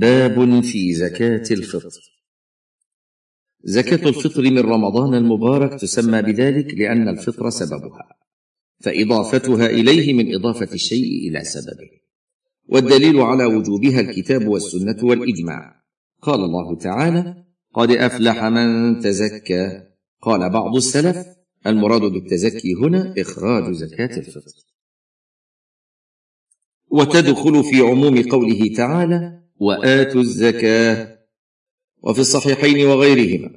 باب 0.00 0.60
في 0.60 0.94
زكاة 0.94 1.44
الفطر. 1.50 2.00
زكاة 3.64 4.08
الفطر 4.08 4.42
من 4.42 4.58
رمضان 4.58 5.14
المبارك 5.14 5.80
تسمى 5.80 6.22
بذلك 6.22 6.74
لأن 6.74 7.08
الفطر 7.08 7.50
سببها 7.50 8.16
فإضافتها 8.80 9.66
إليه 9.66 10.12
من 10.12 10.34
إضافة 10.34 10.74
الشيء 10.74 11.28
إلى 11.28 11.44
سببه 11.44 11.90
والدليل 12.68 13.20
على 13.20 13.44
وجوبها 13.44 14.00
الكتاب 14.00 14.48
والسنة 14.48 14.96
والإجماع. 15.02 15.82
قال 16.22 16.40
الله 16.40 16.76
تعالى 16.76 17.44
قد 17.74 17.90
أفلح 17.90 18.44
من 18.44 19.00
تزكى. 19.00 19.82
قال 20.20 20.50
بعض 20.50 20.76
السلف 20.76 21.26
المراد 21.66 22.00
بالتزكي 22.00 22.74
هنا 22.74 23.14
إخراج 23.18 23.72
زكاة 23.72 24.16
الفطر. 24.18 24.52
وتدخل 26.90 27.64
في 27.64 27.80
عموم 27.80 28.22
قوله 28.22 28.74
تعالى 28.76 29.41
وآتوا 29.62 30.20
الزكاة. 30.20 31.18
وفي 32.02 32.20
الصحيحين 32.20 32.86
وغيرهما 32.86 33.50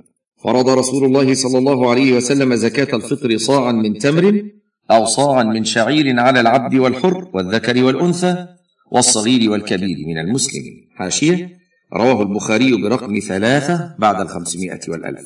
فرض 0.43 0.69
رسول 0.69 1.05
الله 1.05 1.33
صلى 1.33 1.57
الله 1.57 1.89
عليه 1.91 2.13
وسلم 2.13 2.55
زكاة 2.55 2.95
الفطر 2.95 3.37
صاعا 3.37 3.71
من 3.71 3.97
تمر 3.97 4.49
أو 4.91 5.05
صاعا 5.05 5.43
من 5.43 5.63
شعير 5.63 6.19
على 6.19 6.39
العبد 6.39 6.75
والحر 6.75 7.29
والذكر 7.33 7.83
والأنثى 7.83 8.47
والصغير 8.91 9.51
والكبير 9.51 9.97
من 10.07 10.17
المسلمين 10.17 10.89
حاشية. 10.95 11.57
رواه 11.93 12.21
البخاري 12.21 12.81
برقم 12.81 13.19
ثلاثة 13.19 13.95
بعد 13.99 14.21
الخمسمائة 14.21 14.79
والألف 14.87 15.25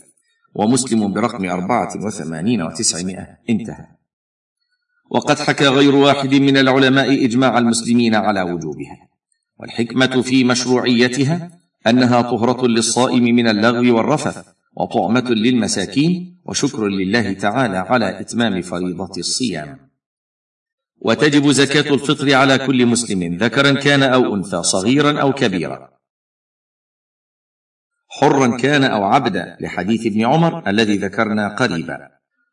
ومسلم 0.55 1.13
برقم 1.13 1.45
أربعة 1.45 2.05
وثمانين 2.05 2.61
وتسعمائة. 2.61 3.27
انتهى. 3.49 3.85
وقد 5.11 5.39
حكى 5.39 5.67
غير 5.67 5.95
واحد 5.95 6.35
من 6.35 6.57
العلماء 6.57 7.25
إجماع 7.25 7.57
المسلمين 7.57 8.15
على 8.15 8.41
وجوبها. 8.41 9.08
والحكمة 9.59 10.21
في 10.21 10.43
مشروعيتها 10.43 11.59
أنها 11.87 12.21
طهرة 12.21 12.67
للصائم 12.67 13.23
من 13.23 13.47
اللغو 13.47 13.97
والرفث 13.97 14.47
وطعمة 14.77 15.29
للمساكين 15.29 16.41
وشكر 16.45 16.87
لله 16.87 17.33
تعالى 17.33 17.77
على 17.77 18.19
إتمام 18.19 18.61
فريضة 18.61 19.11
الصيام. 19.17 19.89
وتجب 21.01 21.51
زكاة 21.51 21.93
الفطر 21.93 22.33
على 22.33 22.57
كل 22.57 22.85
مسلم 22.85 23.37
ذكرا 23.37 23.71
كان 23.71 24.03
أو 24.03 24.35
أنثى 24.35 24.63
صغيرا 24.63 25.21
أو 25.21 25.33
كبيرا. 25.33 25.89
حرا 28.07 28.57
كان 28.57 28.83
أو 28.83 29.03
عبدا 29.03 29.57
لحديث 29.61 30.05
ابن 30.05 30.25
عمر 30.25 30.69
الذي 30.69 30.97
ذكرنا 30.97 31.55
قريبا. 31.55 31.97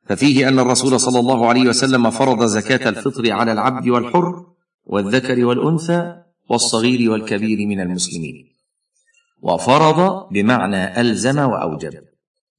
ففيه 0.06 0.48
أن 0.48 0.58
الرسول 0.58 1.00
صلى 1.00 1.20
الله 1.20 1.48
عليه 1.48 1.68
وسلم 1.68 2.10
فرض 2.10 2.44
زكاة 2.44 2.88
الفطر 2.88 3.32
على 3.32 3.52
العبد 3.52 3.88
والحر 3.88 4.46
والذكر 4.84 5.44
والأنثى 5.44 6.25
والصغير 6.48 7.10
والكبير 7.10 7.66
من 7.66 7.80
المسلمين. 7.80 8.52
وفرض 9.42 10.28
بمعنى 10.32 11.00
ألزم 11.00 11.38
وأوجب. 11.38 11.92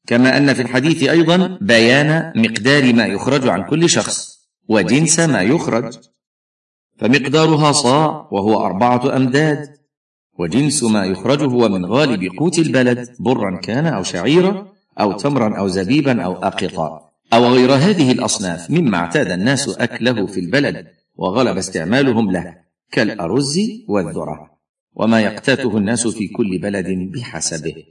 كما 0.07 0.37
أن 0.37 0.53
في 0.53 0.61
الحديث 0.61 1.03
أيضا 1.03 1.57
بيان 1.61 2.33
مقدار 2.35 2.93
ما 2.93 3.05
يخرج 3.05 3.47
عن 3.47 3.63
كل 3.63 3.89
شخص 3.89 4.39
وجنس 4.69 5.19
ما 5.19 5.41
يخرج. 5.41 5.97
فمقدارها 6.97 7.71
صاع 7.71 8.27
وهو 8.31 8.65
أربعة 8.65 9.15
أمداد. 9.15 9.77
وجنس 10.39 10.83
ما 10.83 11.05
يخرج 11.05 11.41
هو 11.43 11.69
من 11.69 11.85
غالب 11.85 12.31
قوت 12.39 12.59
البلد 12.59 13.15
برا 13.19 13.59
كان 13.59 13.85
أو 13.85 14.03
شعيرا 14.03 14.67
أو 14.99 15.11
تمرا 15.11 15.59
أو 15.59 15.67
زبيبا 15.67 16.21
أو 16.21 16.33
اقطا. 16.33 17.09
أو 17.33 17.45
غير 17.45 17.73
هذه 17.73 18.11
الأصناف 18.11 18.71
مما 18.71 18.97
اعتاد 18.97 19.31
الناس 19.31 19.69
أكله 19.69 20.25
في 20.27 20.39
البلد 20.39 20.87
وغلب 21.15 21.57
استعمالهم 21.57 22.31
له. 22.31 22.66
كالأرز 22.91 23.59
والذرة 23.87 24.57
وما 24.95 25.21
يقتاته 25.21 25.77
الناس 25.77 26.07
في 26.07 26.27
كل 26.27 26.57
بلد 26.57 26.87
بحسبه. 26.89 27.83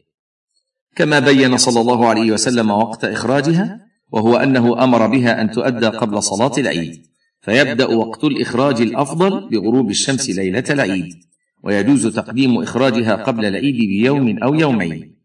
كما 0.97 1.19
بين 1.19 1.57
صلى 1.57 1.81
الله 1.81 2.07
عليه 2.07 2.33
وسلم 2.33 2.71
وقت 2.71 3.05
إخراجها 3.05 3.87
وهو 4.13 4.37
أنه 4.37 4.85
أمر 4.85 5.07
بها 5.07 5.41
أن 5.41 5.51
تؤدى 5.51 5.87
قبل 5.87 6.23
صلاة 6.23 6.53
العيد 6.59 7.07
فيبدأ 7.41 7.87
وقت 7.87 8.25
الإخراج 8.25 8.81
الأفضل 8.81 9.49
بغروب 9.49 9.91
الشمس 9.91 10.31
ليلة 10.31 10.65
العيد 10.71 11.15
ويجوز 11.63 12.07
تقديم 12.07 12.63
إخراجها 12.63 13.15
قبل 13.15 13.45
العيد 13.45 13.77
بيوم 13.77 14.39
أو 14.39 14.55
يومين. 14.55 15.17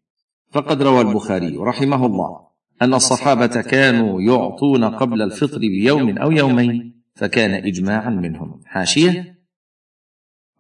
فقد 0.52 0.82
روى 0.82 1.02
البخاري 1.02 1.58
رحمه 1.58 2.06
الله 2.06 2.40
أن 2.82 2.94
الصحابة 2.94 3.62
كانوا 3.62 4.22
يعطون 4.22 4.84
قبل 4.84 5.22
الفطر 5.22 5.60
بيوم 5.60 6.18
أو 6.18 6.32
يومين 6.32 7.02
فكان 7.16 7.52
اجماعا 7.54 8.10
منهم. 8.10 8.62
حاشية 8.66 9.41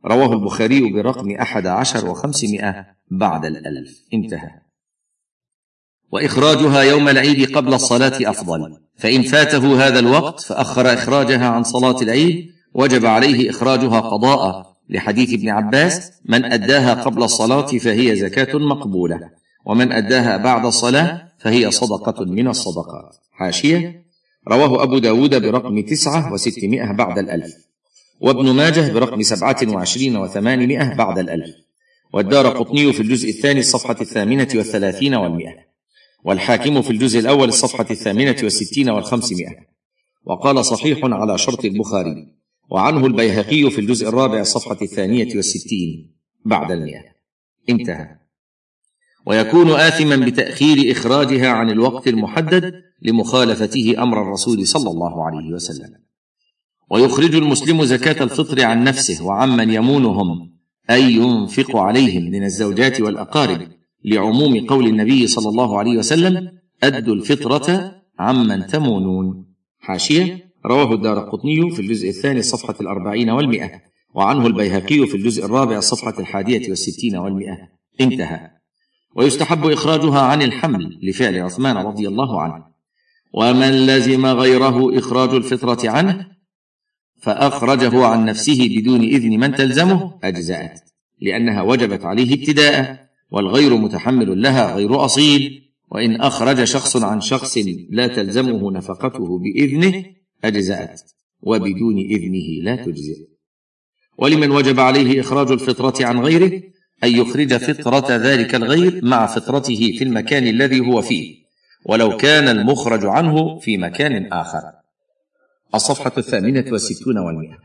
رواه 0.06 0.34
البخاري 0.34 0.94
برقم 0.94 1.32
أحد 1.32 1.68
عشر 1.68 2.10
وخمسمائة 2.10 2.86
بعد 3.12 3.46
الألف. 3.46 4.06
انتهى. 4.14 4.50
وإخراجها 6.12 6.82
يوم 6.82 7.10
العيد 7.10 7.56
قبل 7.58 7.74
الصلاة 7.74 8.30
أفضل. 8.30 8.78
فإن 8.98 9.22
فاته 9.22 9.88
هذا 9.88 10.00
الوقت 10.00 10.40
فأخر 10.40 10.94
إخراجها 10.94 11.48
عن 11.48 11.64
صلاة 11.64 12.02
العيد 12.02 12.52
وجب 12.74 13.06
عليه 13.06 13.50
إخراجها 13.50 14.00
قضاء. 14.00 14.72
لحديث 14.90 15.34
ابن 15.34 15.50
عباس 15.50 16.12
من 16.26 16.46
أداها 16.46 16.94
قبل 16.94 17.24
الصلاة 17.24 17.66
فهي 17.66 18.16
زكاة 18.16 18.58
مقبولة 18.58 19.20
ومن 19.66 19.92
أداها 19.92 20.38
بعد 20.38 20.66
الصلاة 20.66 21.32
فهي 21.40 21.72
صدقة 21.72 22.26
من 22.26 22.48
الصدقات. 22.48 23.18
حاشية. 23.32 24.06
رواه 24.48 24.84
أبو 24.84 24.98
داود 24.98 25.42
برقم 25.42 25.82
تسعة 25.82 26.34
وستمائة 26.34 26.92
بعد 26.92 27.18
الألف. 27.18 27.71
وابن 28.22 28.52
ماجه 28.52 28.94
برقم 28.94 29.22
سبعة 29.22 29.58
وعشرين 29.68 30.18
وثمانمائة 30.18 30.96
بعد 30.96 31.20
الألف. 31.20 31.56
والدار 32.14 32.48
قطني 32.48 32.94
في 32.94 33.00
الجزء 33.00 33.30
الثاني 33.30 33.60
الصفحة 33.60 33.96
الثامنة 34.02 34.48
والثلاثين 34.56 35.16
والمئة. 35.16 35.54
والحاكم 36.24 36.82
في 36.82 36.90
الجزء 36.90 37.20
الأول 37.20 37.48
الصفحة 37.48 37.86
الثامنة 37.92 38.36
والستين 38.44 38.90
والخمسمائة. 38.90 39.56
وقال 40.26 40.66
صحيح 40.66 41.00
على 41.04 41.38
شرط 41.38 41.66
البخاري. 41.66 42.36
وعنه 42.70 43.06
البيهقي 43.06 43.70
في 43.72 43.82
الجزء 43.82 44.10
الرابع 44.10 44.40
الصفحة 44.40 44.78
الثانية 44.82 45.36
والستين 45.36 46.16
بعد 46.46 46.72
المئة. 46.72 47.04
انتهى. 47.70 48.08
ويكون 49.26 49.72
آثما 49.72 50.26
بتأخير 50.26 50.92
إخراجها 50.92 51.50
عن 51.50 51.70
الوقت 51.70 52.08
المحدد 52.08 52.74
لمخالفته 53.02 53.96
أمر 53.98 54.22
الرسول 54.22 54.68
صلى 54.68 54.90
الله 54.90 55.26
عليه 55.26 55.54
وسلم. 55.54 56.11
ويخرج 56.92 57.36
المسلم 57.36 57.84
زكاة 57.84 58.24
الفطر 58.24 58.64
عن 58.64 58.84
نفسه 58.84 59.26
وعمن 59.26 59.70
يمونهم 59.70 60.52
أي 60.90 61.14
ينفق 61.14 61.78
عليهم 61.78 62.24
من 62.24 62.44
الزوجات 62.44 63.02
والأقارب 63.02 63.68
لعموم 64.06 64.66
قول 64.68 64.88
النبي 64.88 65.28
صلى 65.28 65.50
الله 65.50 65.80
عليه 65.80 65.98
وسلم 65.98 66.52
أدوا 66.84 67.16
الفطرة 67.16 67.96
عمن 68.20 68.68
تمونون. 68.68 69.46
حاشية 69.80 70.52
رواه 70.66 70.94
الدار 70.94 71.20
قطني 71.20 71.72
في 71.72 71.80
الجزء 71.80 72.10
الثاني 72.10 72.40
الصفحة 72.40 72.76
الأربعين 72.82 73.30
والمئة 73.30 73.72
وعنه 74.16 74.48
البيهقي 74.48 75.08
في 75.08 75.16
الجزء 75.16 75.46
الرابع 75.46 75.78
الصفحة 75.78 76.20
الحادية 76.20 76.70
والستين 76.70 77.16
والمئة. 77.16 77.58
انتهى. 78.02 78.50
ويستحب 79.16 79.66
إخراجها 79.66 80.20
عن 80.20 80.42
الحمل 80.42 81.00
لفعل 81.04 81.40
عثمان 81.40 81.78
رضي 81.78 82.08
الله 82.08 82.42
عنه. 82.42 82.64
ومن 83.34 83.86
لزم 83.86 84.26
غيره 84.26 84.98
إخراج 84.98 85.30
الفطرة 85.30 85.90
عنه 85.90 86.32
فأخرجه 87.22 88.06
عن 88.06 88.26
نفسه 88.26 88.78
بدون 88.78 89.02
إذن 89.02 89.40
من 89.40 89.56
تلزمه 89.56 90.20
اجزات 90.24 90.80
لأنها 91.22 91.62
وجبت 91.62 92.06
عليه 92.06 92.34
ابتداء 92.34 93.08
والغير 93.32 93.78
متحمل 93.78 94.42
لها 94.42 94.76
غير 94.76 95.06
أصيل. 95.06 95.62
وإن 95.92 96.22
أخرج 96.22 96.64
شخص 96.64 96.98
عن 96.98 97.22
شخص 97.22 97.58
لا 97.90 98.08
تلزمه 98.08 98.72
نفقته 98.72 99.40
بإذنه 99.40 100.06
اجزات 100.44 101.02
وبدون 101.42 101.98
إذنه 101.98 102.64
لا 102.64 102.76
تجزئ. 102.76 103.28
ولمن 104.18 104.52
وجب 104.52 104.80
عليه 104.80 105.22
إخراج 105.22 105.52
الفطرة 105.52 106.06
عن 106.06 106.20
غيره 106.20 106.62
أن 107.04 107.16
يخرج 107.16 107.58
فطرة 107.58 108.16
ذلك 108.16 108.56
الغير 108.56 109.00
مع 109.06 109.26
فطرته 109.26 109.96
في 109.98 110.04
المكان 110.04 110.48
الذي 110.48 110.80
هو 110.80 111.02
فيه 111.02 111.36
ولو 111.86 112.18
كان 112.18 112.48
المخرج 112.48 113.06
عنه 113.06 113.60
في 113.60 113.78
مكان 113.78 114.34
آخر. 114.34 114.81
الصفحة 115.76 116.12
الثامنة 116.18 116.66
والستون 116.72 117.18
والمئة. 117.18 117.58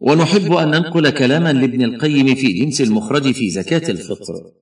ونحب 0.00 0.52
أن 0.52 0.68
ننقل 0.68 1.10
كلاما 1.10 1.52
لابن 1.52 1.82
القيم 1.82 2.34
في 2.34 2.52
جنس 2.52 2.80
المخرج 2.80 3.32
في 3.32 3.50
زكاة 3.50 3.90
الفطر. 3.90 4.52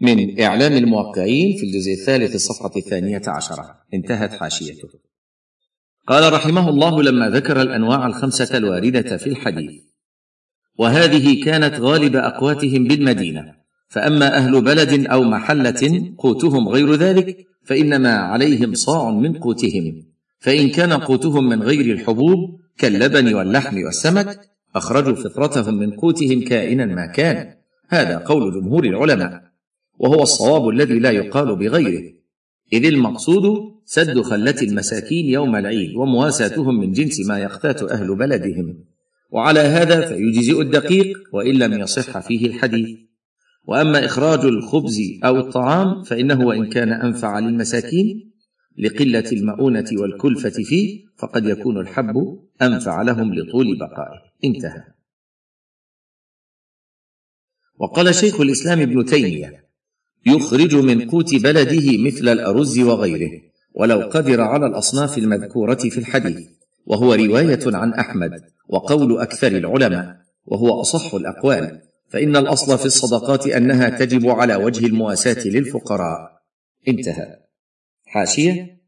من 0.00 0.40
إعلام 0.40 0.72
الموقعين 0.72 1.56
في 1.56 1.66
الجزء 1.66 1.92
الثالث 1.92 2.34
الصفحة 2.34 2.70
الثانية 2.76 3.22
عشرة. 3.26 3.80
انتهت 3.94 4.32
حاشيته. 4.32 4.88
قال 6.08 6.32
رحمه 6.32 6.68
الله 6.68 7.02
لما 7.02 7.30
ذكر 7.30 7.62
الأنواع 7.62 8.06
الخمسة 8.06 8.56
الواردة 8.56 9.16
في 9.16 9.26
الحديث. 9.26 9.82
وهذه 10.78 11.44
كانت 11.44 11.74
غالب 11.80 12.16
أقواتهم 12.16 12.84
بالمدينة. 12.84 13.54
فأما 13.88 14.36
أهل 14.36 14.60
بلد 14.60 15.06
أو 15.06 15.22
محلة 15.22 16.12
قوتهم 16.18 16.68
غير 16.68 16.94
ذلك 16.94 17.46
فإنما 17.64 18.14
عليهم 18.14 18.74
صاع 18.74 19.10
من 19.10 19.38
قوتهم. 19.38 20.11
فإن 20.42 20.68
كان 20.68 20.92
قوتهم 20.92 21.48
من 21.48 21.62
غير 21.62 21.94
الحبوب 21.94 22.60
كاللبن 22.78 23.34
واللحم 23.34 23.76
والسمك 23.84 24.40
أخرجوا 24.74 25.14
فطرتهم 25.14 25.74
من 25.74 25.90
قوتهم 25.90 26.40
كائنا 26.40 26.86
ما 26.86 27.06
كان. 27.06 27.54
هذا 27.88 28.18
قول 28.18 28.54
جمهور 28.54 28.84
العلماء. 28.84 29.42
وهو 29.98 30.22
الصواب 30.22 30.68
الذي 30.68 30.98
لا 30.98 31.10
يقال 31.10 31.56
بغيره. 31.56 32.02
إذ 32.72 32.86
المقصود 32.86 33.42
سد 33.84 34.20
خلة 34.20 34.56
المساكين 34.62 35.26
يوم 35.26 35.56
العيد 35.56 35.96
ومواساتهم 35.96 36.80
من 36.80 36.92
جنس 36.92 37.26
ما 37.28 37.38
يقتات 37.38 37.82
أهل 37.82 38.16
بلدهم. 38.16 38.84
وعلى 39.30 39.60
هذا 39.60 40.06
فيجزئ 40.06 40.60
الدقيق 40.60 41.18
وإن 41.32 41.54
لم 41.54 41.80
يصح 41.80 42.18
فيه 42.18 42.46
الحديث. 42.46 42.98
وأما 43.64 44.04
إخراج 44.04 44.44
الخبز 44.44 44.98
أو 45.24 45.38
الطعام 45.38 46.02
فإنه 46.02 46.46
وإن 46.46 46.66
كان 46.66 46.92
أنفع 46.92 47.38
للمساكين 47.38 48.31
لقلة 48.78 49.32
المؤونة 49.32 49.88
والكلفة 49.92 50.50
فيه 50.50 51.04
فقد 51.16 51.46
يكون 51.46 51.80
الحب 51.80 52.38
أنفع 52.62 53.02
لهم 53.02 53.34
لطول 53.34 53.78
بقائه. 53.78 54.20
انتهى. 54.44 54.84
وقال 57.78 58.14
شيخ 58.14 58.40
الإسلام 58.40 58.80
ابن 58.80 59.04
تيمية 59.04 59.68
يخرج 60.26 60.74
من 60.74 61.10
قوت 61.10 61.34
بلده 61.34 61.98
مثل 62.06 62.28
الأرز 62.28 62.78
وغيره 62.78 63.30
ولو 63.74 64.00
قدر 64.00 64.40
على 64.40 64.66
الأصناف 64.66 65.18
المذكورة 65.18 65.74
في 65.74 65.98
الحديث. 65.98 66.48
وهو 66.86 67.14
رواية 67.14 67.60
عن 67.66 67.92
أحمد 67.92 68.40
وقول 68.68 69.18
أكثر 69.18 69.46
العلماء 69.46 70.16
وهو 70.44 70.80
أصح 70.80 71.14
الأقوال 71.14 71.80
فإن 72.08 72.36
الأصل 72.36 72.78
في 72.78 72.86
الصدقات 72.86 73.46
أنها 73.46 73.88
تجب 73.88 74.28
على 74.28 74.54
وجه 74.54 74.86
المواساة 74.86 75.48
للفقراء. 75.48 76.42
انتهى. 76.88 77.41
حاشية 78.12 78.80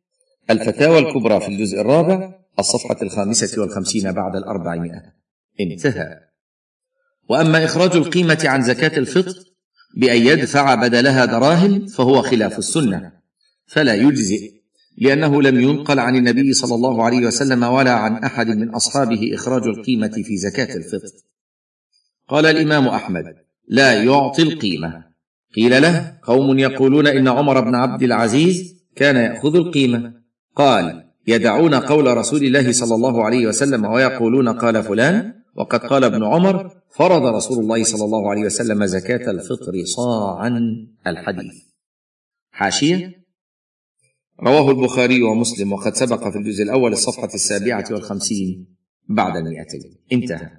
الفتاوى 0.51 0.99
الكبرى 0.99 1.41
في 1.41 1.49
الجزء 1.49 1.81
الرابع 1.81 2.35
الصفحة 2.59 2.97
الخامسة 3.03 3.61
والخمسين 3.61 4.13
بعد 4.13 4.37
الأربعمائة. 4.37 5.03
انتهى. 5.61 6.21
وأما 7.29 7.65
إخراج 7.65 7.97
القيمة 7.97 8.39
عن 8.45 8.63
زكاة 8.63 8.99
الفطر 8.99 9.35
بأن 9.97 10.27
يدفع 10.27 10.75
بدلها 10.75 11.25
دراهم 11.25 11.87
فهو 11.87 12.23
خلاف 12.23 12.59
السنة. 12.59 13.13
فلا 13.67 13.95
يجزئ 13.95 14.53
لأنه 14.99 15.43
لم 15.43 15.61
ينقل 15.61 15.99
عن 15.99 16.17
النبي 16.17 16.53
صلى 16.53 16.75
الله 16.75 17.05
عليه 17.05 17.27
وسلم 17.27 17.63
ولا 17.63 17.93
عن 17.93 18.17
أحد 18.25 18.47
من 18.47 18.75
أصحابه 18.75 19.35
إخراج 19.35 19.63
القيمة 19.63 20.23
في 20.25 20.37
زكاة 20.37 20.77
الفطر. 20.77 21.13
قال 22.29 22.47
الإمام 22.47 22.89
أحمد 22.89 23.25
لا 23.69 24.03
يعطي 24.03 24.43
القيمة. 24.43 25.05
قيل 25.57 25.83
له 25.83 26.19
قوم 26.23 26.59
يقولون 26.59 27.07
إن 27.07 27.29
عمر 27.29 27.61
بن 27.61 27.75
عبد 27.75 28.03
العزيز 28.03 28.75
كان 28.97 29.17
يأخذ 29.17 29.57
القيمة. 29.57 30.13
قال 30.57 31.05
يدعون 31.27 31.75
قول 31.75 32.17
رسول 32.17 32.45
الله 32.45 32.73
صلى 32.73 32.95
الله 32.95 33.25
عليه 33.25 33.47
وسلم 33.47 33.85
ويقولون 33.85 34.49
قال 34.49 34.83
فلان 34.83 35.35
وقد 35.57 35.81
قال 35.81 36.05
ابن 36.05 36.25
عمر 36.25 36.71
فرض 36.97 37.35
رسول 37.35 37.59
الله 37.59 37.85
صلى 37.85 38.05
الله 38.05 38.31
عليه 38.31 38.43
وسلم 38.43 38.87
زكاة 38.87 39.31
الفطر 39.31 39.85
صاعا 39.85 40.61
الحديث. 41.07 41.55
حاشية. 42.51 43.25
رواه 44.43 44.71
البخاري 44.71 45.23
ومسلم 45.23 45.73
وقد 45.73 45.95
سبق 45.95 46.29
في 46.29 46.39
الجزء 46.39 46.63
الأول 46.63 46.93
الصفحة 46.93 47.35
السابعة 47.35 47.85
والخمسين 47.91 48.77
بعد 49.09 49.37
المئتين 49.37 49.97
انتهى. 50.13 50.51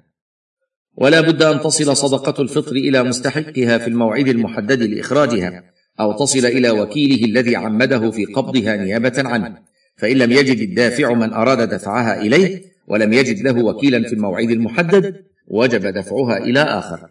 ولا 0.96 1.20
بد 1.20 1.42
أن 1.42 1.60
تصل 1.60 1.96
صدقة 1.96 2.42
الفطر 2.42 2.72
إلى 2.72 3.02
مستحقها 3.02 3.78
في 3.78 3.86
الموعد 3.86 4.28
المحدد 4.28 4.82
لإخراجها. 4.82 5.75
أو 6.00 6.12
تصل 6.12 6.46
إلى 6.46 6.70
وكيله 6.70 7.24
الذي 7.24 7.56
عمده 7.56 8.10
في 8.10 8.24
قبضها 8.24 8.76
نيابة 8.76 9.14
عنه 9.16 9.58
فإن 9.96 10.16
لم 10.16 10.32
يجد 10.32 10.58
الدافع 10.58 11.14
من 11.14 11.32
أراد 11.32 11.68
دفعها 11.68 12.20
إليه 12.20 12.62
ولم 12.88 13.12
يجد 13.12 13.40
له 13.40 13.64
وكيلا 13.64 14.08
في 14.08 14.12
الموعد 14.14 14.50
المحدد 14.50 15.24
وجب 15.48 15.86
دفعها 15.86 16.38
إلى 16.38 16.60
آخر. 16.60 17.10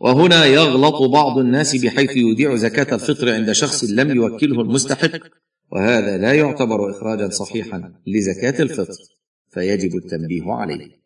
وهنا 0.00 0.44
يغلط 0.44 1.02
بعض 1.02 1.38
الناس 1.38 1.76
بحيث 1.76 2.16
يودع 2.16 2.56
زكاة 2.56 2.94
الفطر 2.94 3.32
عند 3.32 3.52
شخص 3.52 3.84
لم 3.84 4.16
يوكله 4.16 4.60
المستحق 4.60 5.20
وهذا 5.72 6.18
لا 6.18 6.32
يعتبر 6.32 6.90
إخراجا 6.90 7.28
صحيحا 7.28 7.92
لزكاة 8.06 8.62
الفطر 8.62 8.94
فيجب 9.50 9.96
التنبيه 9.96 10.52
عليه. 10.52 10.99